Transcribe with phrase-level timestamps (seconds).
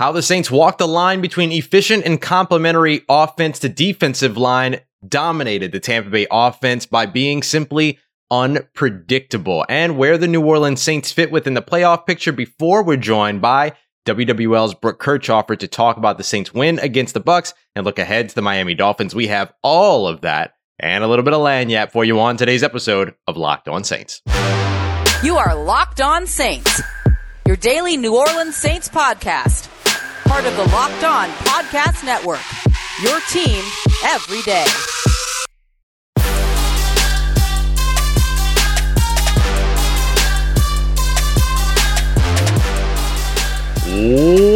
[0.00, 5.72] How the Saints walked the line between efficient and complementary offense to defensive line dominated
[5.72, 7.98] the Tampa Bay offense by being simply
[8.30, 13.42] unpredictable, and where the New Orleans Saints fit within the playoff picture before we're joined
[13.42, 13.74] by
[14.06, 18.30] WWL's Brooke Kirchhofer to talk about the Saints win against the Bucs and look ahead
[18.30, 19.14] to the Miami Dolphins.
[19.14, 22.62] We have all of that and a little bit of lagniappe for you on today's
[22.62, 24.22] episode of Locked On Saints.
[25.22, 26.80] You are Locked On Saints,
[27.46, 29.68] your daily New Orleans Saints podcast,
[30.30, 32.38] part of the Locked On Podcast Network.
[33.02, 33.64] Your team
[34.04, 34.64] every day.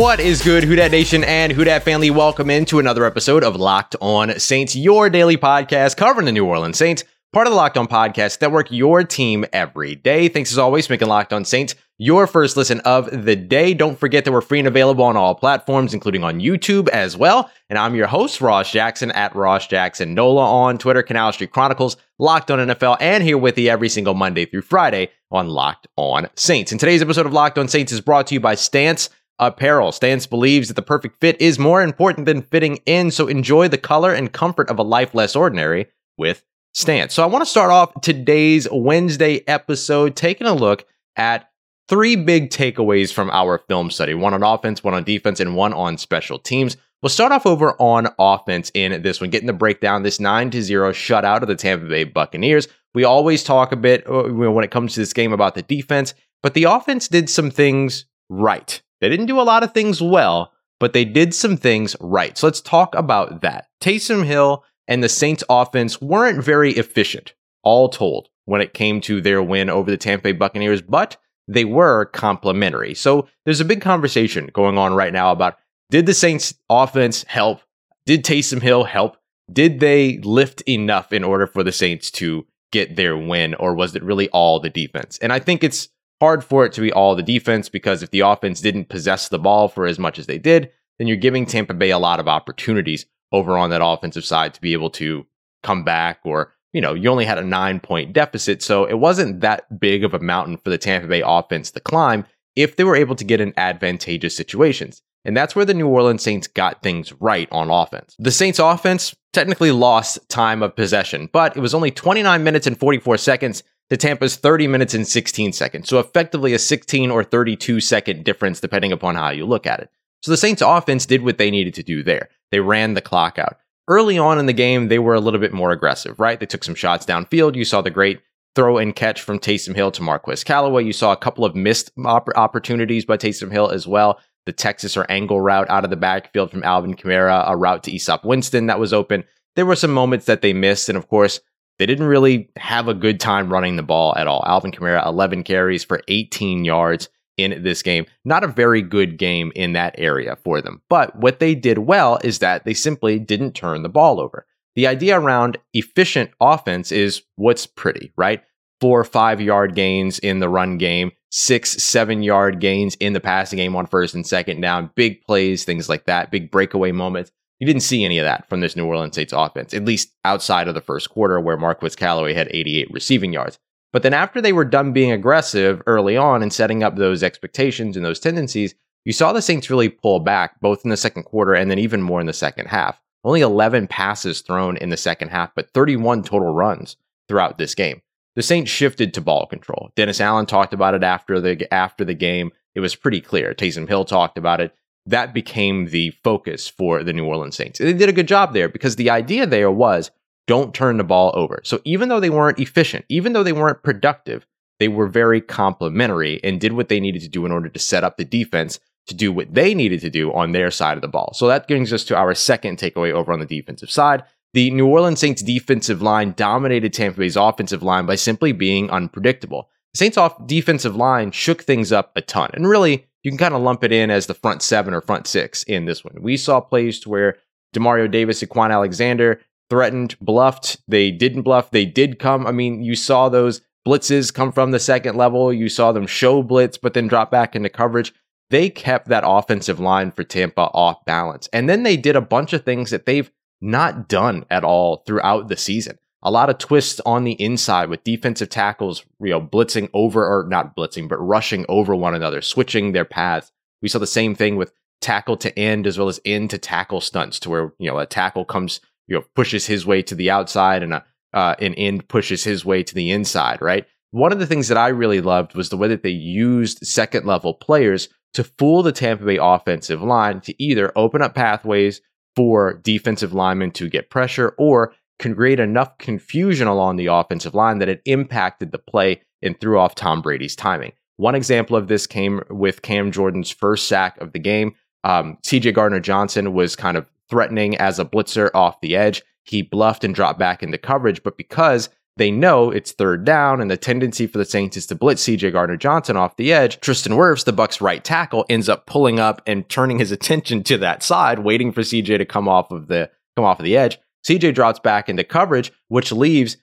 [0.00, 2.08] What is good, Who Dat Nation and Who Dat family?
[2.08, 6.78] Welcome into another episode of Locked On Saints, your daily podcast covering the New Orleans
[6.78, 7.02] Saints,
[7.34, 10.28] part of the Locked On Podcast Network, your team every day.
[10.28, 13.74] Thanks as always making Locked On Saints your first listen of the day.
[13.74, 17.50] Don't forget that we're free and available on all platforms, including on YouTube as well.
[17.68, 21.96] And I'm your host, Ross Jackson, at Ross Jackson Nola on Twitter, Canal Street Chronicles,
[22.20, 26.28] Locked On NFL, and here with you every single Monday through Friday on Locked On
[26.36, 26.70] Saints.
[26.70, 29.90] And today's episode of Locked On Saints is brought to you by Stance apparel.
[29.90, 33.76] Stance believes that the perfect fit is more important than fitting in, so enjoy the
[33.76, 36.44] color and comfort of a life less ordinary with
[36.74, 37.14] Stance.
[37.14, 41.48] So I want to start off today's Wednesday episode taking a look at
[41.88, 45.72] three big takeaways from our film study one on offense, one on defense, and one
[45.72, 46.76] on special teams.
[47.00, 50.62] We'll start off over on offense in this one, getting the breakdown this 9 to
[50.62, 52.66] 0 shutout of the Tampa Bay Buccaneers.
[52.92, 56.12] We always talk a bit uh, when it comes to this game about the defense,
[56.42, 58.82] but the offense did some things right.
[59.00, 62.36] They didn't do a lot of things well, but they did some things right.
[62.36, 63.68] So let's talk about that.
[63.80, 69.20] Taysom Hill and the Saints offense weren't very efficient, all told, when it came to
[69.20, 71.16] their win over the Tampa Bay Buccaneers, but
[71.48, 72.94] they were complementary.
[72.94, 75.56] So there's a big conversation going on right now about
[75.90, 77.60] did the Saints offense help?
[78.06, 79.16] Did Taysom Hill help?
[79.52, 83.94] Did they lift enough in order for the Saints to get their win, or was
[83.94, 85.18] it really all the defense?
[85.18, 85.88] And I think it's
[86.20, 89.38] hard for it to be all the defense because if the offense didn't possess the
[89.38, 92.28] ball for as much as they did, then you're giving Tampa Bay a lot of
[92.28, 95.26] opportunities over on that offensive side to be able to
[95.62, 98.60] come back or you know, you only had a nine point deficit.
[98.60, 102.26] So it wasn't that big of a mountain for the Tampa Bay offense to climb
[102.56, 105.00] if they were able to get in advantageous situations.
[105.24, 108.14] And that's where the New Orleans Saints got things right on offense.
[108.18, 112.78] The Saints offense technically lost time of possession, but it was only 29 minutes and
[112.78, 115.88] 44 seconds to Tampa's 30 minutes and 16 seconds.
[115.88, 119.90] So effectively a 16 or 32 second difference, depending upon how you look at it.
[120.22, 122.30] So the Saints offense did what they needed to do there.
[122.54, 123.56] They ran the clock out.
[123.88, 126.38] Early on in the game, they were a little bit more aggressive, right?
[126.38, 127.56] They took some shots downfield.
[127.56, 128.20] You saw the great
[128.54, 130.84] throw and catch from Taysom Hill to Marquez Callaway.
[130.84, 134.20] You saw a couple of missed op- opportunities by Taysom Hill as well.
[134.46, 137.90] The Texas or angle route out of the backfield from Alvin Kamara, a route to
[137.90, 139.24] Easop Winston that was open.
[139.56, 140.88] There were some moments that they missed.
[140.88, 141.40] And of course,
[141.80, 144.44] they didn't really have a good time running the ball at all.
[144.46, 148.06] Alvin Kamara, 11 carries for 18 yards in this game.
[148.24, 150.82] Not a very good game in that area for them.
[150.88, 154.46] But what they did well is that they simply didn't turn the ball over.
[154.76, 158.42] The idea around efficient offense is what's pretty, right?
[158.80, 163.56] Four five yard gains in the run game, six, seven yard gains in the passing
[163.56, 167.30] game on first and second down, big plays, things like that, big breakaway moments.
[167.60, 170.66] You didn't see any of that from this New Orleans Saints offense, at least outside
[170.66, 173.58] of the first quarter where Marquez Callaway had 88 receiving yards.
[173.94, 177.96] But then after they were done being aggressive early on and setting up those expectations
[177.96, 178.74] and those tendencies,
[179.04, 182.02] you saw the Saints really pull back both in the second quarter and then even
[182.02, 183.00] more in the second half.
[183.22, 186.96] Only 11 passes thrown in the second half, but 31 total runs
[187.28, 188.02] throughout this game.
[188.34, 189.92] The Saints shifted to ball control.
[189.94, 192.50] Dennis Allen talked about it after the after the game.
[192.74, 193.54] It was pretty clear.
[193.54, 194.74] Taysom Hill talked about it.
[195.06, 197.78] That became the focus for the New Orleans Saints.
[197.78, 200.10] They did a good job there because the idea there was
[200.46, 201.60] don't turn the ball over.
[201.64, 204.46] So even though they weren't efficient, even though they weren't productive,
[204.80, 208.04] they were very complementary and did what they needed to do in order to set
[208.04, 211.08] up the defense to do what they needed to do on their side of the
[211.08, 211.32] ball.
[211.34, 214.24] So that brings us to our second takeaway over on the defensive side.
[214.54, 219.68] The New Orleans Saints defensive line dominated Tampa Bay's offensive line by simply being unpredictable.
[219.92, 222.50] The Saints off defensive line shook things up a ton.
[222.54, 225.26] And really, you can kind of lump it in as the front seven or front
[225.26, 226.14] six in this one.
[226.20, 227.36] We saw plays to where
[227.74, 229.40] Demario Davis Kwon Alexander
[229.74, 230.80] threatened, bluffed.
[230.86, 231.72] They didn't bluff.
[231.72, 232.46] They did come.
[232.46, 235.52] I mean, you saw those blitzes come from the second level.
[235.52, 238.14] You saw them show blitz, but then drop back into coverage.
[238.50, 241.48] They kept that offensive line for Tampa off balance.
[241.52, 245.48] And then they did a bunch of things that they've not done at all throughout
[245.48, 245.98] the season.
[246.22, 250.46] A lot of twists on the inside with defensive tackles, you know, blitzing over or
[250.48, 253.50] not blitzing, but rushing over one another, switching their paths.
[253.82, 257.00] We saw the same thing with tackle to end as well as end to tackle
[257.00, 260.30] stunts to where, you know, a tackle comes, you know, pushes his way to the
[260.30, 263.86] outside and a, uh, an end pushes his way to the inside, right?
[264.12, 267.26] One of the things that I really loved was the way that they used second
[267.26, 272.00] level players to fool the Tampa Bay offensive line to either open up pathways
[272.36, 277.78] for defensive linemen to get pressure or can create enough confusion along the offensive line
[277.78, 280.92] that it impacted the play and threw off Tom Brady's timing.
[281.16, 284.74] One example of this came with Cam Jordan's first sack of the game.
[285.04, 289.22] Um, CJ Gardner Johnson was kind of threatening as a blitzer off the edge.
[289.44, 293.70] He bluffed and dropped back into coverage, but because they know it's third down and
[293.70, 296.80] the tendency for the Saints is to blitz CJ Gardner Johnson off the edge.
[296.80, 300.78] Tristan Wirfs, the Bucs right tackle, ends up pulling up and turning his attention to
[300.78, 303.98] that side, waiting for CJ to come off of the come off of the edge.
[304.26, 306.56] CJ drops back into coverage, which leaves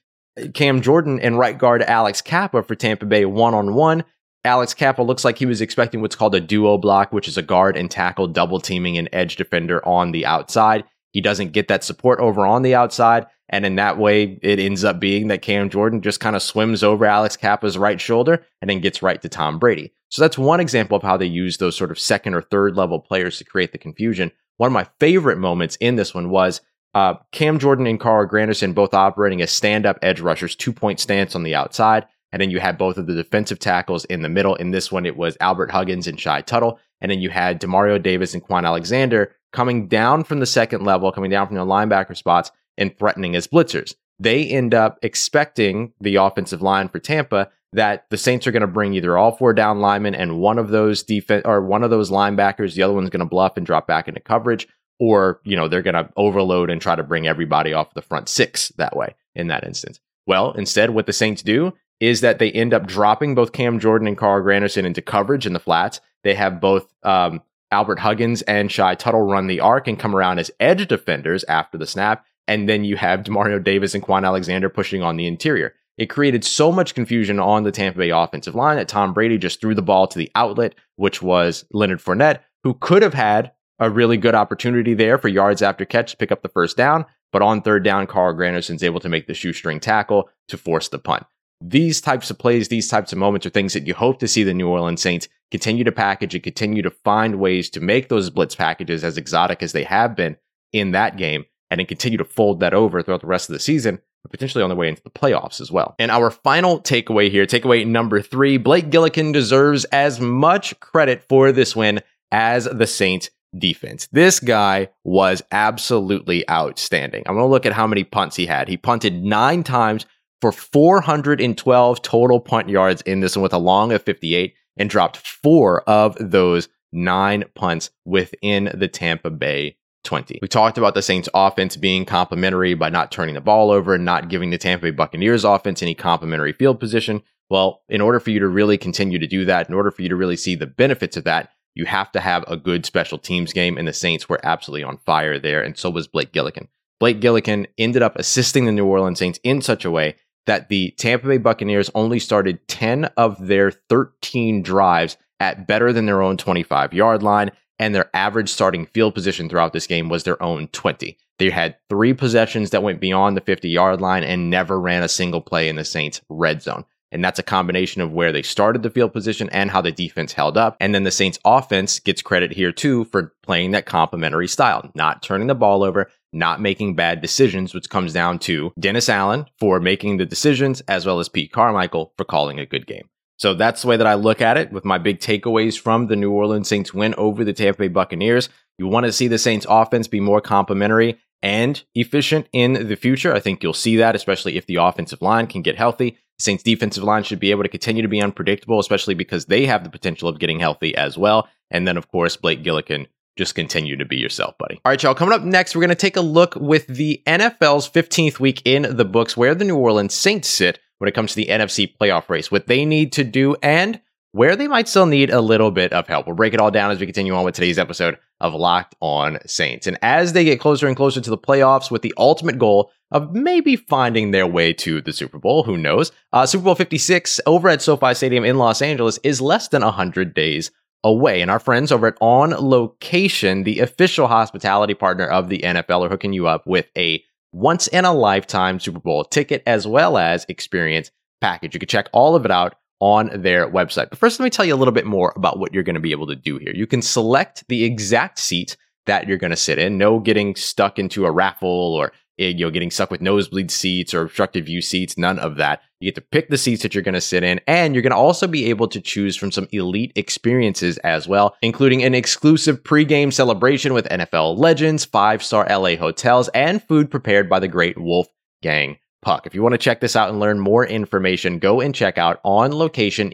[0.54, 4.04] Cam Jordan and right guard Alex Cappa for Tampa Bay one on one.
[4.44, 7.44] Alex Cappa looks like he was expecting what's called a duo block, which is a
[7.44, 10.84] guard and tackle double teaming an edge defender on the outside.
[11.12, 13.28] He doesn't get that support over on the outside.
[13.50, 16.84] And in that way, it ends up being that Cam Jordan just kind of swims
[16.84, 19.94] over Alex Cappa's right shoulder and then gets right to Tom Brady.
[20.10, 23.00] So that's one example of how they use those sort of second or third level
[23.00, 24.32] players to create the confusion.
[24.58, 26.62] One of my favorite moments in this one was
[26.94, 31.00] uh, Cam Jordan and Carl Granderson both operating as stand up edge rushers, two point
[31.00, 32.06] stance on the outside.
[32.32, 34.56] And then you had both of the defensive tackles in the middle.
[34.56, 36.80] In this one, it was Albert Huggins and Shy Tuttle.
[37.02, 41.12] And then you had Demario Davis and Kwon Alexander coming down from the second level,
[41.12, 43.96] coming down from the linebacker spots and threatening as blitzers.
[44.20, 48.68] They end up expecting the offensive line for Tampa that the Saints are going to
[48.68, 52.12] bring either all four down linemen and one of those defense or one of those
[52.12, 54.68] linebackers, the other one's going to bluff and drop back into coverage,
[55.00, 58.30] or you know they're going to overload and try to bring everybody off the front
[58.30, 60.00] six that way in that instance.
[60.28, 64.08] Well, instead, what the Saints do is that they end up dropping both Cam Jordan
[64.08, 66.02] and Carl Granderson into coverage in the flats.
[66.24, 70.40] They have both um, Albert Huggins and Shy Tuttle run the arc and come around
[70.40, 72.26] as edge defenders after the snap.
[72.48, 75.76] And then you have Demario Davis and Kwon Alexander pushing on the interior.
[75.98, 79.62] It created so much confusion on the Tampa Bay offensive line that Tom Brady just
[79.62, 83.92] threw the ball to the outlet, which was Leonard Fournette, who could have had a
[83.92, 87.06] really good opportunity there for yards after catch to pick up the first down.
[87.32, 91.00] But on third down, Carl Granderson's able to make the shoestring tackle to force the
[91.00, 91.26] punt.
[91.62, 94.44] These types of plays, these types of moments are things that you hope to see
[94.44, 98.30] the New Orleans Saints continue to package and continue to find ways to make those
[98.30, 100.38] blitz packages as exotic as they have been
[100.74, 103.60] in that game and then continue to fold that over throughout the rest of the
[103.60, 104.00] season,
[104.30, 105.96] potentially on the way into the playoffs as well.
[106.00, 111.52] And our final takeaway here, takeaway number three Blake Gillikin deserves as much credit for
[111.52, 114.08] this win as the Saints defense.
[114.12, 117.24] This guy was absolutely outstanding.
[117.26, 118.68] I'm going to look at how many punts he had.
[118.68, 120.06] He punted nine times
[120.42, 125.18] for 412 total punt yards in this one with a long of 58 and dropped
[125.18, 130.40] four of those nine punts within the Tampa Bay 20.
[130.42, 134.04] We talked about the Saints offense being complementary by not turning the ball over and
[134.04, 137.22] not giving the Tampa Bay Buccaneers offense any complementary field position.
[137.50, 140.10] Well, in order for you to really continue to do that, in order for you
[140.10, 143.54] to really see the benefits of that, you have to have a good special teams
[143.54, 146.68] game, and the Saints were absolutely on fire there, and so was Blake Gillikin.
[147.00, 150.16] Blake Gillikin ended up assisting the New Orleans Saints in such a way
[150.46, 156.06] that the Tampa Bay Buccaneers only started 10 of their 13 drives at better than
[156.06, 160.24] their own 25 yard line and their average starting field position throughout this game was
[160.24, 161.18] their own 20.
[161.40, 165.10] They had three possessions that went beyond the 50 yard line and never ran a
[165.10, 166.86] single play in the Saints' red zone.
[167.12, 170.32] And that's a combination of where they started the field position and how the defense
[170.32, 170.78] held up.
[170.80, 175.24] And then the Saints offense gets credit here too for playing that complementary style, not
[175.24, 179.80] turning the ball over, not making bad decisions, which comes down to Dennis Allen for
[179.80, 183.10] making the decisions, as well as Pete Carmichael for calling a good game.
[183.38, 186.16] So that's the way that I look at it with my big takeaways from the
[186.16, 188.50] New Orleans Saints win over the Tampa Bay Buccaneers.
[188.78, 193.34] You want to see the Saints offense be more complementary and efficient in the future.
[193.34, 196.18] I think you'll see that, especially if the offensive line can get healthy.
[196.38, 199.84] Saints defensive line should be able to continue to be unpredictable, especially because they have
[199.84, 201.48] the potential of getting healthy as well.
[201.70, 203.08] And then, of course, Blake Gillikin
[203.38, 204.80] just continue to be yourself, buddy.
[204.86, 205.16] All right, y'all.
[205.16, 208.98] Coming up next, we're going to take a look with the NFL's 15th week in
[208.98, 212.30] the books, where the New Orleans Saints sit when it comes to the NFC playoff
[212.30, 214.00] race, what they need to do, and
[214.34, 216.26] where they might still need a little bit of help.
[216.26, 219.38] We'll break it all down as we continue on with today's episode of Locked On
[219.46, 219.88] Saints.
[219.88, 223.34] And as they get closer and closer to the playoffs with the ultimate goal of
[223.34, 226.12] maybe finding their way to the Super Bowl, who knows?
[226.32, 230.34] Uh, Super Bowl 56 over at SoFi Stadium in Los Angeles is less than 100
[230.34, 230.72] days
[231.04, 231.42] away.
[231.42, 236.10] And our friends over at On Location, the official hospitality partner of the NFL, are
[236.10, 240.46] hooking you up with a once in a lifetime Super Bowl ticket as well as
[240.48, 241.74] experience package.
[241.74, 244.10] You can check all of it out on their website.
[244.10, 246.00] But first, let me tell you a little bit more about what you're going to
[246.00, 246.72] be able to do here.
[246.74, 248.78] You can select the exact seat
[249.08, 249.98] that you're going to sit in.
[249.98, 252.14] No getting stuck into a raffle or
[252.50, 255.18] you know getting stuck with nosebleed seats or obstructed view seats.
[255.18, 255.82] None of that.
[256.00, 258.12] You get to pick the seats that you're going to sit in, and you're going
[258.12, 262.84] to also be able to choose from some elite experiences as well, including an exclusive
[262.84, 268.00] pregame celebration with NFL legends, five star LA hotels, and food prepared by the Great
[268.00, 268.28] Wolf
[268.62, 269.46] Gang Puck.
[269.46, 272.40] If you want to check this out and learn more information, go and check out
[272.44, 273.34] on location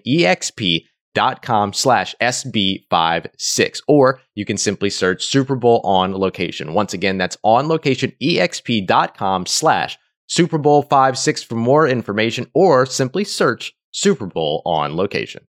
[1.18, 6.74] exp.com slash SB56, or you can simply search Super Bowl on location.
[6.74, 9.98] Once again, that's on location exp.com slash
[10.28, 15.48] Super Bowl 56 for more information, or simply search Super Bowl on location.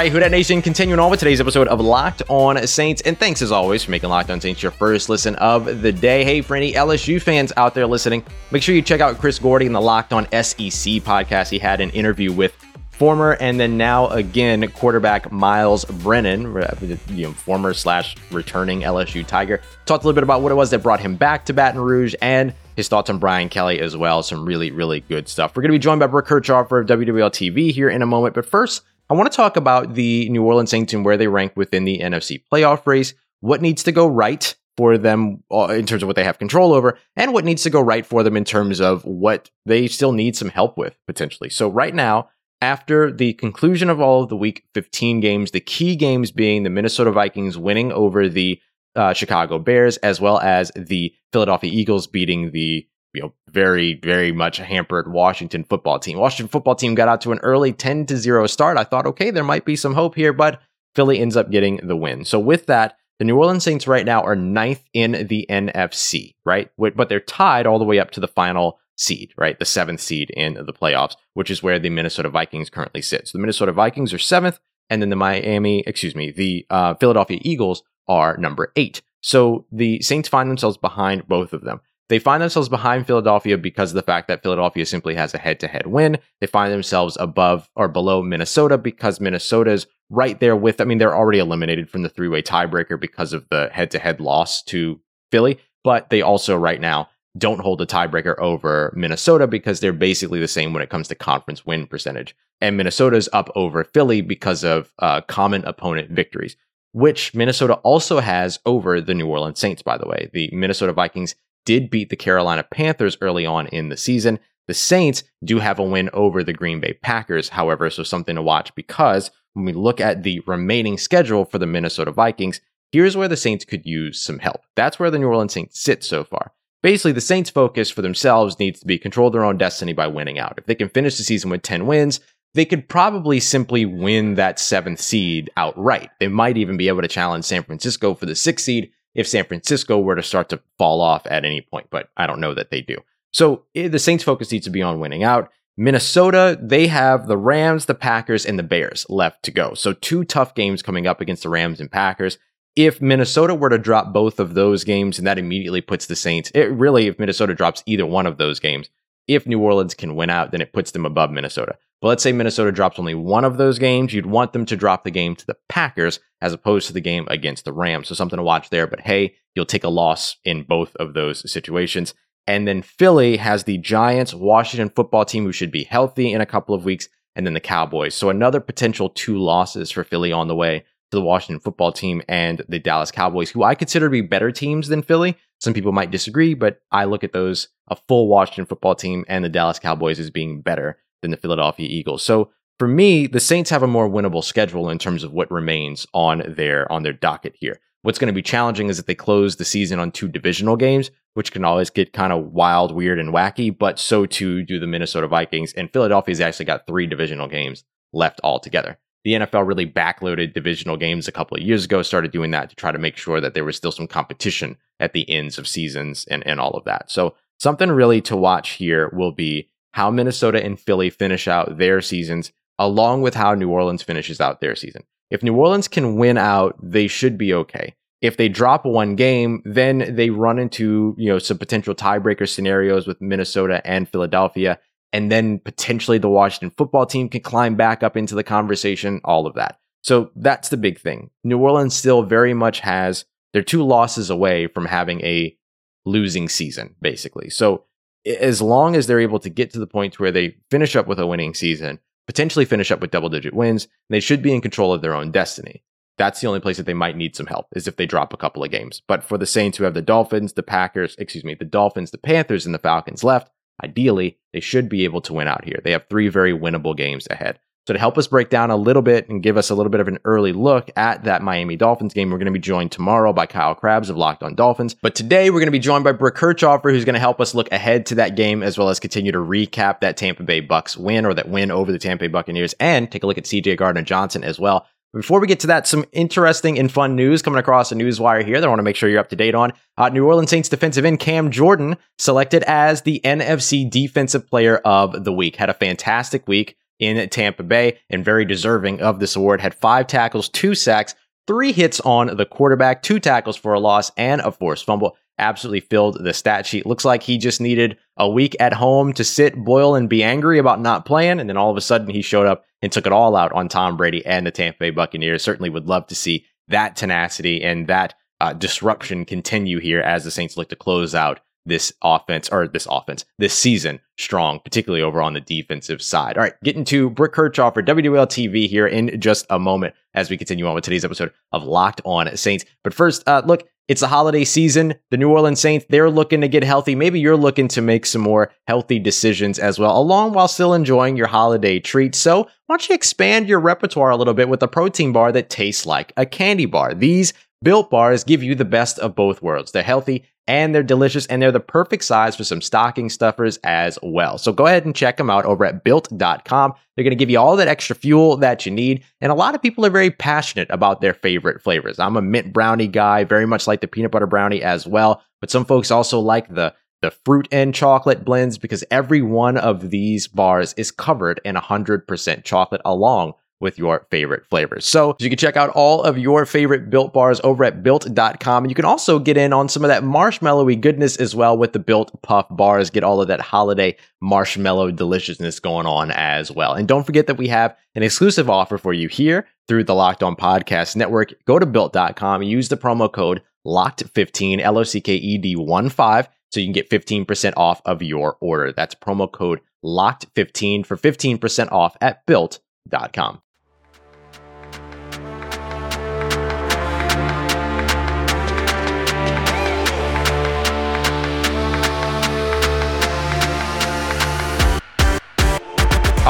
[0.00, 3.02] Right, Who Dat Nation, continuing on with today's episode of Locked On Saints.
[3.02, 6.24] And thanks as always for making Locked On Saints your first listen of the day.
[6.24, 9.66] Hey, for any LSU fans out there listening, make sure you check out Chris Gordy
[9.66, 11.50] and the Locked On SEC podcast.
[11.50, 12.54] He had an interview with
[12.92, 16.74] former and then now again quarterback Myles Brennan, uh,
[17.08, 19.60] you know, former slash returning LSU Tiger.
[19.84, 22.14] Talked a little bit about what it was that brought him back to Baton Rouge
[22.22, 24.22] and his thoughts on Brian Kelly as well.
[24.22, 25.54] Some really, really good stuff.
[25.54, 28.34] We're going to be joined by Brooke Kirchhofer of WWL TV here in a moment.
[28.34, 28.80] But first,
[29.10, 31.98] I want to talk about the New Orleans Saints and where they rank within the
[31.98, 36.14] NFC playoff race, what needs to go right for them uh, in terms of what
[36.14, 39.04] they have control over, and what needs to go right for them in terms of
[39.04, 41.50] what they still need some help with potentially.
[41.50, 42.30] So, right now,
[42.62, 46.70] after the conclusion of all of the week 15 games, the key games being the
[46.70, 48.60] Minnesota Vikings winning over the
[48.94, 54.32] uh, Chicago Bears, as well as the Philadelphia Eagles beating the you know, very, very
[54.32, 56.18] much hampered Washington football team.
[56.18, 58.76] Washington football team got out to an early 10 to 0 start.
[58.76, 60.60] I thought, okay, there might be some hope here, but
[60.94, 62.24] Philly ends up getting the win.
[62.24, 66.70] So with that, the New Orleans Saints right now are ninth in the NFC, right?
[66.78, 69.58] But they're tied all the way up to the final seed, right?
[69.58, 73.28] The seventh seed in the playoffs, which is where the Minnesota Vikings currently sit.
[73.28, 77.38] So the Minnesota Vikings are seventh, and then the Miami, excuse me, the uh, Philadelphia
[77.42, 79.02] Eagles are number eight.
[79.20, 81.80] So the Saints find themselves behind both of them.
[82.10, 85.60] They find themselves behind Philadelphia because of the fact that Philadelphia simply has a head
[85.60, 86.18] to head win.
[86.40, 91.14] They find themselves above or below Minnesota because Minnesota's right there with, I mean, they're
[91.14, 95.00] already eliminated from the three way tiebreaker because of the head to head loss to
[95.30, 100.40] Philly, but they also right now don't hold a tiebreaker over Minnesota because they're basically
[100.40, 102.34] the same when it comes to conference win percentage.
[102.60, 106.56] And Minnesota's up over Philly because of uh, common opponent victories,
[106.90, 110.28] which Minnesota also has over the New Orleans Saints, by the way.
[110.32, 114.38] The Minnesota Vikings did beat the Carolina Panthers early on in the season.
[114.68, 118.42] The Saints do have a win over the Green Bay Packers, however, so something to
[118.42, 122.60] watch because when we look at the remaining schedule for the Minnesota Vikings,
[122.92, 124.62] here's where the Saints could use some help.
[124.76, 126.52] That's where the New Orleans Saints sit so far.
[126.82, 130.38] Basically, the Saints' focus for themselves needs to be control their own destiny by winning
[130.38, 130.54] out.
[130.56, 132.20] If they can finish the season with 10 wins,
[132.54, 136.10] they could probably simply win that seventh seed outright.
[136.18, 139.44] They might even be able to challenge San Francisco for the sixth seed if San
[139.44, 142.70] Francisco were to start to fall off at any point, but I don't know that
[142.70, 142.98] they do.
[143.32, 145.50] So eh, the Saints' focus needs to be on winning out.
[145.76, 149.74] Minnesota, they have the Rams, the Packers, and the Bears left to go.
[149.74, 152.38] So two tough games coming up against the Rams and Packers.
[152.76, 156.50] If Minnesota were to drop both of those games, and that immediately puts the Saints,
[156.54, 158.90] it really, if Minnesota drops either one of those games,
[159.26, 161.76] if New Orleans can win out, then it puts them above Minnesota.
[162.00, 165.04] But let's say Minnesota drops only one of those games, you'd want them to drop
[165.04, 168.08] the game to the Packers as opposed to the game against the Rams.
[168.08, 168.86] So something to watch there.
[168.86, 172.14] But hey, you'll take a loss in both of those situations.
[172.46, 176.46] And then Philly has the Giants, Washington football team, who should be healthy in a
[176.46, 178.14] couple of weeks, and then the Cowboys.
[178.14, 182.22] So another potential two losses for Philly on the way to the Washington football team
[182.28, 185.36] and the Dallas Cowboys, who I consider to be better teams than Philly.
[185.60, 189.44] Some people might disagree, but I look at those, a full Washington football team and
[189.44, 192.22] the Dallas Cowboys as being better than the Philadelphia Eagles.
[192.22, 196.06] So for me, the Saints have a more winnable schedule in terms of what remains
[196.14, 197.78] on their on their docket here.
[198.02, 201.10] What's going to be challenging is that they close the season on two divisional games,
[201.34, 204.86] which can always get kind of wild, weird, and wacky, but so too do the
[204.86, 205.74] Minnesota Vikings.
[205.74, 207.84] And Philadelphia's actually got three divisional games
[208.14, 212.50] left altogether the NFL really backloaded divisional games a couple of years ago, started doing
[212.52, 215.58] that to try to make sure that there was still some competition at the ends
[215.58, 217.10] of seasons and, and all of that.
[217.10, 222.00] So, something really to watch here will be how Minnesota and Philly finish out their
[222.00, 225.02] seasons, along with how New Orleans finishes out their season.
[225.30, 227.94] If New Orleans can win out, they should be okay.
[228.20, 233.06] If they drop one game, then they run into, you know, some potential tiebreaker scenarios
[233.06, 234.78] with Minnesota and Philadelphia
[235.12, 239.46] and then potentially the Washington football team can climb back up into the conversation, all
[239.46, 239.78] of that.
[240.02, 241.30] So that's the big thing.
[241.44, 245.56] New Orleans still very much has, they're two losses away from having a
[246.04, 247.50] losing season, basically.
[247.50, 247.84] So
[248.26, 251.18] as long as they're able to get to the point where they finish up with
[251.18, 254.92] a winning season, potentially finish up with double digit wins, they should be in control
[254.92, 255.82] of their own destiny.
[256.18, 258.36] That's the only place that they might need some help is if they drop a
[258.36, 259.00] couple of games.
[259.08, 262.18] But for the Saints who have the Dolphins, the Packers, excuse me, the Dolphins, the
[262.18, 263.50] Panthers, and the Falcons left,
[263.82, 265.80] ideally, they should be able to win out here.
[265.82, 267.58] They have three very winnable games ahead.
[267.90, 270.00] So, to help us break down a little bit and give us a little bit
[270.00, 273.32] of an early look at that Miami Dolphins game, we're going to be joined tomorrow
[273.32, 274.94] by Kyle Crabbs of Locked on Dolphins.
[274.94, 277.52] But today, we're going to be joined by Brooke Kirchhoffer, who's going to help us
[277.52, 280.96] look ahead to that game as well as continue to recap that Tampa Bay Bucs
[280.96, 283.76] win or that win over the Tampa Bay Buccaneers and take a look at CJ
[283.76, 284.86] Gardner Johnson as well.
[285.12, 288.60] Before we get to that, some interesting and fun news coming across the newswire here
[288.60, 289.72] that I want to make sure you're up to date on.
[289.96, 295.24] Uh, New Orleans Saints defensive end Cam Jordan selected as the NFC Defensive Player of
[295.24, 295.56] the Week.
[295.56, 299.60] Had a fantastic week in Tampa Bay and very deserving of this award.
[299.60, 301.14] Had five tackles, two sacks,
[301.46, 305.80] three hits on the quarterback, two tackles for a loss, and a forced fumble absolutely
[305.80, 306.86] filled the stat sheet.
[306.86, 310.58] Looks like he just needed a week at home to sit, boil, and be angry
[310.58, 311.40] about not playing.
[311.40, 313.68] And then all of a sudden he showed up and took it all out on
[313.68, 315.42] Tom Brady and the Tampa Bay Buccaneers.
[315.42, 320.30] Certainly would love to see that tenacity and that uh, disruption continue here as the
[320.30, 325.20] Saints look to close out this offense or this offense this season strong, particularly over
[325.22, 326.36] on the defensive side.
[326.36, 330.30] All right, getting to Brooke Kirchhofer for WWL TV here in just a moment as
[330.30, 332.64] we continue on with today's episode of Locked On Saints.
[332.82, 334.94] But first, uh, look, it's the holiday season.
[335.10, 336.94] The New Orleans Saints, they're looking to get healthy.
[336.94, 341.16] Maybe you're looking to make some more healthy decisions as well, along while still enjoying
[341.16, 342.16] your holiday treats.
[342.16, 345.50] So, why don't you expand your repertoire a little bit with a protein bar that
[345.50, 346.94] tastes like a candy bar?
[346.94, 349.72] These Built bars give you the best of both worlds.
[349.72, 353.98] They're healthy and they're delicious and they're the perfect size for some stocking stuffers as
[354.02, 354.38] well.
[354.38, 356.72] So go ahead and check them out over at built.com.
[356.96, 359.04] They're going to give you all that extra fuel that you need.
[359.20, 361.98] And a lot of people are very passionate about their favorite flavors.
[361.98, 365.22] I'm a mint brownie guy, very much like the peanut butter brownie as well.
[365.42, 369.88] But some folks also like the the fruit and chocolate blends because every one of
[369.88, 374.86] these bars is covered in 100% chocolate along with your favorite flavors.
[374.86, 378.64] So you can check out all of your favorite built bars over at built.com.
[378.64, 381.72] And you can also get in on some of that marshmallowy goodness as well with
[381.72, 382.90] the built puff bars.
[382.90, 386.74] Get all of that holiday marshmallow deliciousness going on as well.
[386.74, 390.22] And don't forget that we have an exclusive offer for you here through the Locked
[390.22, 391.32] On Podcast Network.
[391.44, 395.88] Go to built.com, use the promo code LOCKED15, L O C K E D 1
[395.90, 398.72] 5, so you can get 15% off of your order.
[398.72, 403.42] That's promo code LOCKED15 for 15% off at built.com.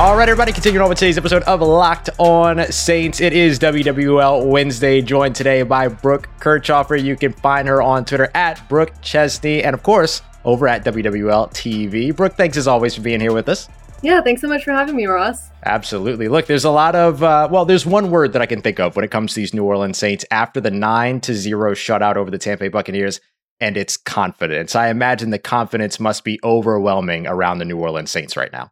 [0.01, 3.21] All right, everybody, continuing on with today's episode of Locked On Saints.
[3.21, 7.05] It is WWL Wednesday, joined today by Brooke Kirchhoffer.
[7.05, 11.51] You can find her on Twitter at Brooke Chesney, and of course, over at WWL
[11.51, 12.17] TV.
[12.17, 13.69] Brooke, thanks as always for being here with us.
[14.01, 15.51] Yeah, thanks so much for having me, Ross.
[15.67, 16.29] Absolutely.
[16.29, 18.97] Look, there's a lot of uh, well, there's one word that I can think of
[18.97, 22.31] when it comes to these New Orleans Saints after the nine to zero shutout over
[22.31, 23.21] the Tampa Bay Buccaneers,
[23.61, 24.75] and it's confidence.
[24.75, 28.71] I imagine the confidence must be overwhelming around the New Orleans Saints right now.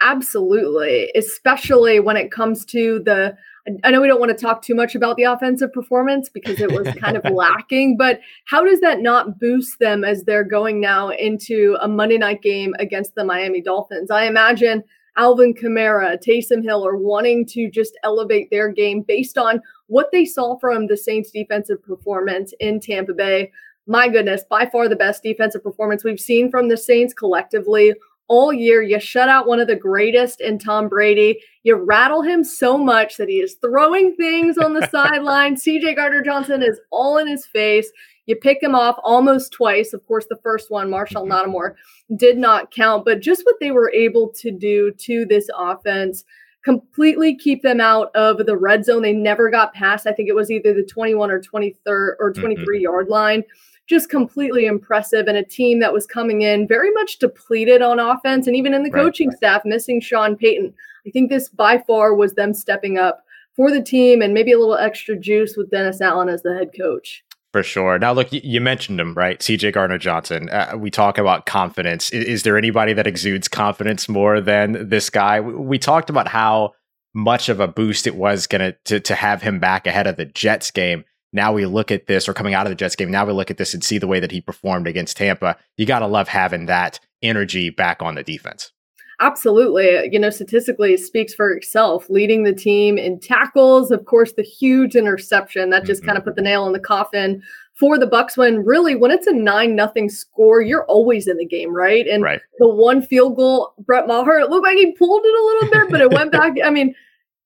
[0.00, 3.36] Absolutely, especially when it comes to the.
[3.84, 6.72] I know we don't want to talk too much about the offensive performance because it
[6.72, 11.10] was kind of lacking, but how does that not boost them as they're going now
[11.10, 14.10] into a Monday night game against the Miami Dolphins?
[14.10, 14.82] I imagine
[15.18, 20.24] Alvin Kamara, Taysom Hill are wanting to just elevate their game based on what they
[20.24, 23.50] saw from the Saints defensive performance in Tampa Bay.
[23.86, 27.94] My goodness, by far the best defensive performance we've seen from the Saints collectively
[28.28, 28.82] all year.
[28.82, 31.40] You shut out one of the greatest in Tom Brady.
[31.64, 35.56] You rattle him so much that he is throwing things on the sideline.
[35.56, 37.90] CJ Gardner Johnson is all in his face.
[38.26, 39.92] You pick him off almost twice.
[39.94, 41.32] Of course, the first one, Marshall mm-hmm.
[41.32, 41.76] Lattimore,
[42.16, 46.24] did not count, but just what they were able to do to this offense
[46.64, 49.00] completely keep them out of the red zone.
[49.00, 52.62] They never got past, I think it was either the 21 or 23rd or 23
[52.62, 52.82] mm-hmm.
[52.82, 53.44] yard line
[53.88, 58.46] just completely impressive and a team that was coming in very much depleted on offense
[58.46, 59.36] and even in the right, coaching right.
[59.36, 60.72] staff missing Sean Payton.
[61.06, 63.24] I think this by far was them stepping up
[63.56, 66.70] for the team and maybe a little extra juice with Dennis Allen as the head
[66.78, 67.24] coach.
[67.52, 67.98] For sure.
[67.98, 69.38] Now, look, you mentioned him, right?
[69.38, 70.50] CJ Gardner Johnson.
[70.50, 72.10] Uh, we talk about confidence.
[72.10, 75.40] Is, is, there anybody that exudes confidence more than this guy?
[75.40, 76.74] We, we talked about how
[77.14, 80.26] much of a boost it was going to to have him back ahead of the
[80.26, 81.04] Jets game.
[81.32, 83.50] Now we look at this, or coming out of the Jets game, now we look
[83.50, 85.56] at this and see the way that he performed against Tampa.
[85.76, 88.72] You got to love having that energy back on the defense.
[89.20, 90.08] Absolutely.
[90.12, 92.08] You know, statistically, it speaks for itself.
[92.08, 96.10] Leading the team in tackles, of course, the huge interception that just mm-hmm.
[96.10, 97.42] kind of put the nail in the coffin
[97.74, 98.36] for the Bucs.
[98.36, 102.06] When really, when it's a nine nothing score, you're always in the game, right?
[102.06, 102.40] And right.
[102.58, 105.90] the one field goal, Brett Maher, it looked like he pulled it a little bit,
[105.90, 106.54] but it went back.
[106.64, 106.94] I mean,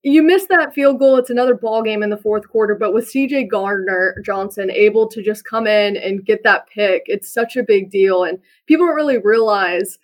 [0.03, 1.17] you missed that field goal.
[1.17, 5.23] It's another ball game in the fourth quarter, but with CJ Gardner Johnson able to
[5.23, 8.25] just come in and get that pick, it's such a big deal.
[8.25, 9.99] And people don't really realize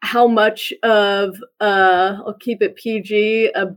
[0.00, 3.74] how much of uh I'll keep it PG, a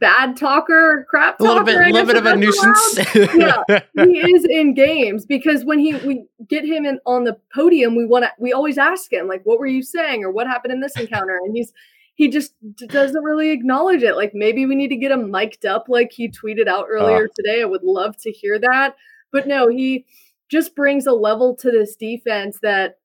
[0.00, 1.50] bad talker, crap talker.
[1.50, 3.14] A little bit, a little bit of a nuisance.
[3.34, 3.62] yeah,
[4.04, 8.06] he is in games because when he we get him in on the podium, we
[8.06, 10.80] want to we always ask him like, "What were you saying?" or "What happened in
[10.80, 11.72] this encounter?" And he's
[12.14, 12.54] he just
[12.88, 14.16] doesn't really acknowledge it.
[14.16, 17.34] Like maybe we need to get him mic'd up, like he tweeted out earlier uh.
[17.36, 17.62] today.
[17.62, 18.96] I would love to hear that,
[19.32, 20.06] but no, he
[20.48, 22.98] just brings a level to this defense that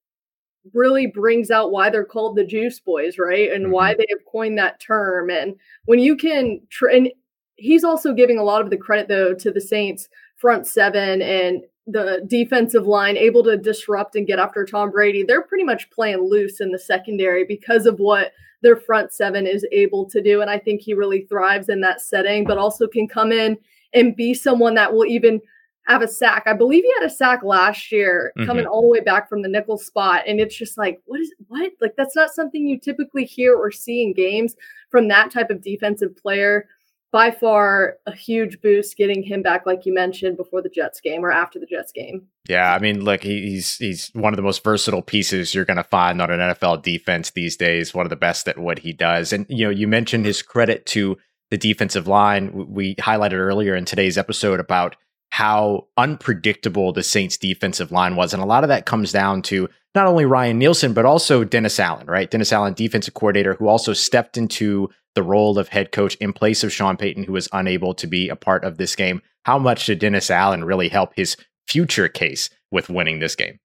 [0.74, 3.52] really brings out why they're called the Juice Boys, right?
[3.52, 3.74] And mm-hmm.
[3.74, 5.30] why they have coined that term.
[5.30, 7.12] And when you can, tra- and
[7.56, 11.64] he's also giving a lot of the credit though to the Saints front seven and
[11.92, 15.24] the defensive line able to disrupt and get after Tom Brady.
[15.24, 19.66] They're pretty much playing loose in the secondary because of what their front seven is
[19.72, 20.42] able to do.
[20.42, 23.58] And I think he really thrives in that setting, but also can come in
[23.94, 25.42] and be someone that will even
[25.88, 26.44] have a sack.
[26.46, 28.48] I believe he had a sack last year mm-hmm.
[28.48, 30.24] coming all the way back from the nickel spot.
[30.28, 31.72] And it's just like, what is what?
[31.82, 34.56] Like, that's not something you typically hear or see in games
[34.92, 36.68] from that type of defensive player.
[37.12, 41.26] By far a huge boost getting him back, like you mentioned, before the Jets game
[41.26, 42.28] or after the Jets game.
[42.48, 45.84] Yeah, I mean, look, he's he's one of the most versatile pieces you're going to
[45.84, 47.94] find on an NFL defense these days.
[47.94, 50.86] One of the best at what he does, and you know, you mentioned his credit
[50.88, 51.18] to
[51.50, 52.68] the defensive line.
[52.70, 54.96] We highlighted earlier in today's episode about
[55.30, 58.34] how unpredictable the Saints defensive line was.
[58.34, 61.80] And a lot of that comes down to not only Ryan Nielsen, but also Dennis
[61.80, 62.30] Allen, right?
[62.30, 66.64] Dennis Allen, defensive coordinator, who also stepped into the role of head coach in place
[66.64, 69.22] of Sean Payton, who was unable to be a part of this game.
[69.44, 71.36] How much did Dennis Allen really help his
[71.68, 73.60] future case with winning this game?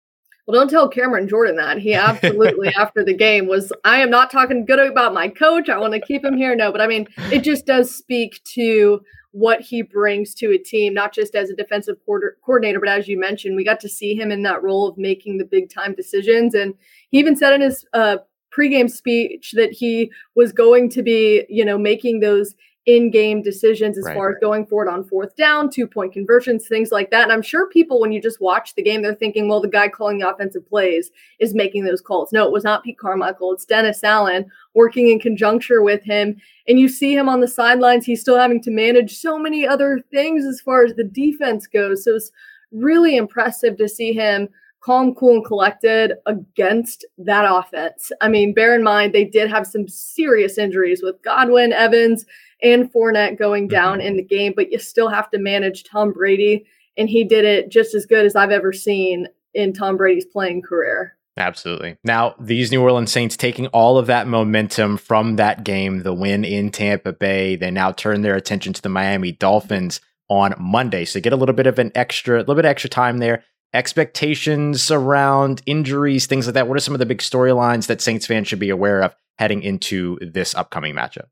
[0.47, 1.79] Well, don't tell Cameron Jordan that.
[1.79, 5.69] He absolutely, after the game, was I am not talking good about my coach.
[5.69, 6.55] I want to keep him here.
[6.55, 9.01] No, but I mean, it just does speak to
[9.35, 13.19] what he brings to a team, not just as a defensive coordinator, but as you
[13.19, 16.55] mentioned, we got to see him in that role of making the big time decisions.
[16.55, 16.73] And
[17.11, 18.19] he even said in his uh,
[18.57, 22.55] pregame speech that he was going to be, you know, making those
[22.87, 27.11] in-game decisions as right, far as going forward on fourth down, two-point conversions, things like
[27.11, 27.23] that.
[27.23, 29.89] And I'm sure people, when you just watch the game, they're thinking, well, the guy
[29.89, 32.33] calling the offensive plays is making those calls.
[32.33, 33.53] No, it was not Pete Carmichael.
[33.53, 36.37] It's Dennis Allen working in conjuncture with him.
[36.69, 38.05] And you see him on the sidelines.
[38.05, 42.05] He's still having to manage so many other things as far as the defense goes.
[42.05, 42.31] So it's
[42.71, 44.49] really impressive to see him
[44.85, 48.13] calm, cool, and collected against that offense.
[48.21, 52.27] I mean, bear in mind, they did have some serious injuries with Godwin, Evans,
[52.63, 54.09] and Fournette going down mm-hmm.
[54.09, 56.67] in the game, but you still have to manage Tom Brady.
[56.97, 60.63] And he did it just as good as I've ever seen in Tom Brady's playing
[60.63, 61.17] career.
[61.37, 61.97] Absolutely.
[62.05, 66.45] Now, these New Orleans Saints taking all of that momentum from that game, the win
[66.45, 71.05] in Tampa Bay, they now turn their attention to the Miami Dolphins on Monday.
[71.05, 73.43] So get a little bit of an extra, a little bit extra time there.
[73.75, 76.69] Expectations around injuries, things like that.
[76.69, 79.63] What are some of the big storylines that Saints fans should be aware of heading
[79.63, 81.27] into this upcoming matchup?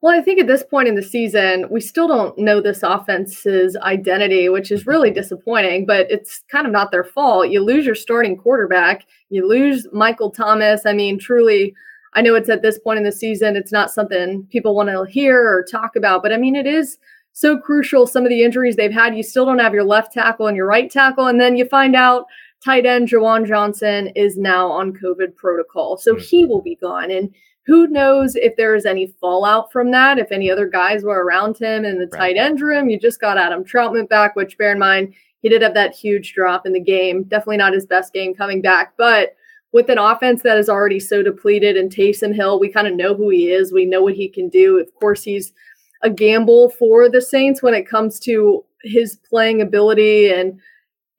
[0.00, 3.76] Well, I think at this point in the season, we still don't know this offense's
[3.76, 7.50] identity, which is really disappointing, but it's kind of not their fault.
[7.50, 10.84] You lose your starting quarterback, you lose Michael Thomas.
[10.84, 11.72] I mean, truly,
[12.14, 15.04] I know it's at this point in the season, it's not something people want to
[15.04, 16.98] hear or talk about, but I mean, it is
[17.32, 18.06] so crucial.
[18.06, 20.66] Some of the injuries they've had, you still don't have your left tackle and your
[20.66, 21.26] right tackle.
[21.26, 22.26] And then you find out
[22.64, 25.96] tight end Juwan Johnson is now on COVID protocol.
[25.96, 26.22] So mm-hmm.
[26.22, 27.10] he will be gone.
[27.10, 31.24] And who knows if there is any fallout from that, if any other guys were
[31.24, 32.34] around him in the right.
[32.34, 32.88] tight end room.
[32.88, 36.34] You just got Adam Trautman back, which bear in mind, he did have that huge
[36.34, 37.24] drop in the game.
[37.24, 38.94] Definitely not his best game coming back.
[38.96, 39.36] But
[39.72, 43.14] with an offense that is already so depleted and Taysom Hill, we kind of know
[43.14, 43.72] who he is.
[43.72, 44.78] We know what he can do.
[44.78, 45.52] Of course, he's
[46.02, 50.60] a gamble for the Saints when it comes to his playing ability and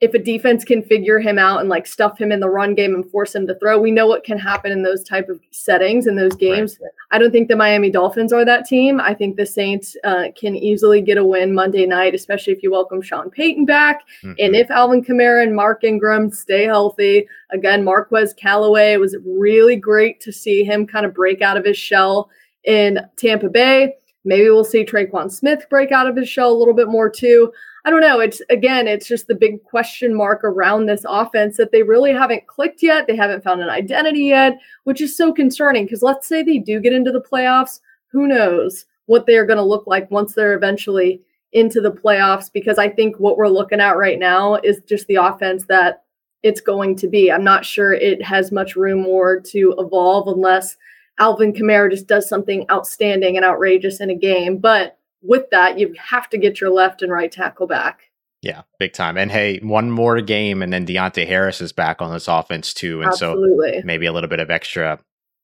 [0.03, 2.93] if a defense can figure him out and like stuff him in the run game
[2.93, 6.07] and force him to throw, we know what can happen in those type of settings
[6.07, 6.77] in those games.
[6.81, 6.91] Right.
[7.11, 8.99] I don't think the Miami Dolphins are that team.
[8.99, 12.69] I think the Saints uh, can easily get a win Monday night, especially if you
[12.69, 14.33] welcome Sean Payton back mm-hmm.
[14.39, 17.25] and if Alvin Kamara and Mark Ingram stay healthy.
[17.51, 21.63] Again, Marquez Callaway it was really great to see him kind of break out of
[21.63, 22.29] his shell
[22.65, 23.95] in Tampa Bay.
[24.25, 27.51] Maybe we'll see Tre'Quan Smith break out of his shell a little bit more too.
[27.86, 28.19] I don't know.
[28.21, 32.47] It's again, it's just the big question mark around this offense that they really haven't
[32.47, 33.07] clicked yet.
[33.07, 36.79] They haven't found an identity yet, which is so concerning because let's say they do
[36.79, 41.21] get into the playoffs, who knows what they're going to look like once they're eventually
[41.51, 45.15] into the playoffs because I think what we're looking at right now is just the
[45.15, 46.03] offense that
[46.41, 47.31] it's going to be.
[47.31, 50.77] I'm not sure it has much room more to evolve unless
[51.19, 54.58] Alvin Kamara just does something outstanding and outrageous in a game.
[54.58, 58.12] But with that, you have to get your left and right tackle back.
[58.41, 59.17] Yeah, big time.
[59.17, 63.02] And hey, one more game, and then Deonte Harris is back on this offense too.
[63.02, 63.80] And Absolutely.
[63.80, 64.99] so maybe a little bit of extra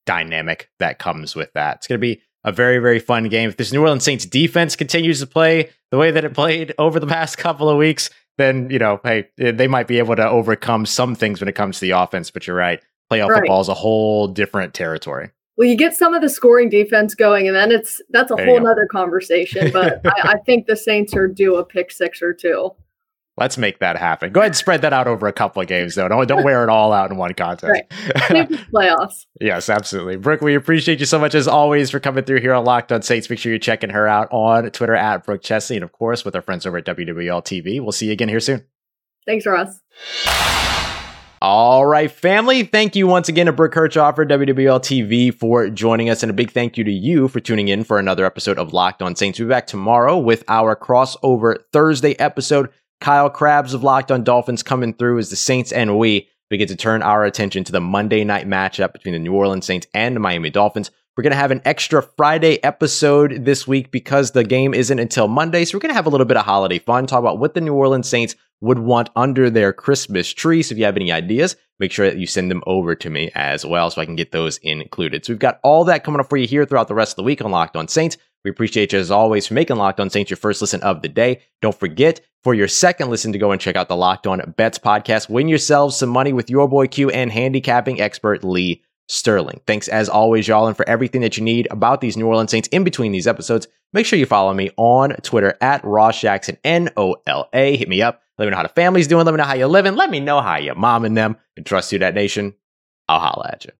[0.05, 1.77] dynamic that comes with that.
[1.77, 3.49] It's going to be a very, very fun game.
[3.49, 6.99] If this New Orleans Saints defense continues to play the way that it played over
[6.99, 10.85] the past couple of weeks, then, you know, hey, they might be able to overcome
[10.85, 12.31] some things when it comes to the offense.
[12.31, 12.81] But you're right.
[13.11, 13.39] Playoff right.
[13.39, 15.31] football is a whole different territory.
[15.59, 18.45] Well, you get some of the scoring defense going, and then it's that's a there
[18.45, 19.71] whole other conversation.
[19.73, 22.71] But I, I think the Saints are due a pick six or two.
[23.35, 24.31] Let's make that happen.
[24.31, 26.07] Go ahead and spread that out over a couple of games, though.
[26.07, 27.69] Don't don't wear it all out in one contest.
[27.69, 27.89] Right.
[28.73, 29.25] playoffs.
[29.41, 30.15] yes, absolutely.
[30.15, 33.01] Brooke, we appreciate you so much as always for coming through here on Locked On
[33.01, 33.29] Saints.
[33.29, 36.35] Make sure you're checking her out on Twitter at Brooke Chesley, and of course with
[36.37, 37.81] our friends over at WWL TV.
[37.81, 38.65] We'll see you again here soon.
[39.25, 39.81] Thanks, Ross.
[41.41, 42.63] All right, family.
[42.63, 46.51] Thank you once again to Brooke Kirchhofer WWL TV for joining us, and a big
[46.51, 49.39] thank you to you for tuning in for another episode of Locked On Saints.
[49.39, 54.63] We'll be back tomorrow with our crossover Thursday episode Kyle Crabbs of Locked on Dolphins
[54.63, 58.25] coming through as the Saints and we begin to turn our attention to the Monday
[58.25, 60.91] night matchup between the New Orleans Saints and the Miami Dolphins.
[61.15, 65.27] We're going to have an extra Friday episode this week because the game isn't until
[65.27, 65.63] Monday.
[65.63, 67.61] So we're going to have a little bit of holiday fun, talk about what the
[67.61, 70.61] New Orleans Saints would want under their Christmas tree.
[70.61, 73.31] So if you have any ideas, make sure that you send them over to me
[73.35, 75.25] as well so I can get those included.
[75.25, 77.23] So we've got all that coming up for you here throughout the rest of the
[77.23, 78.17] week on Locked on Saints.
[78.43, 81.09] We appreciate you as always for making Locked On Saints your first listen of the
[81.09, 81.41] day.
[81.61, 84.79] Don't forget for your second listen to go and check out the Locked On Bets
[84.79, 85.29] podcast.
[85.29, 89.59] Win yourselves some money with your boy Q and handicapping expert Lee Sterling.
[89.67, 92.69] Thanks as always, y'all, and for everything that you need about these New Orleans Saints
[92.69, 93.67] in between these episodes.
[93.91, 97.75] Make sure you follow me on Twitter at Ross Jackson, N O L A.
[97.75, 98.21] Hit me up.
[98.37, 99.25] Let me know how the family's doing.
[99.25, 99.95] Let me know how you're living.
[99.95, 102.53] Let me know how your mom and them and trust you, that nation.
[103.07, 103.71] I'll holla at you.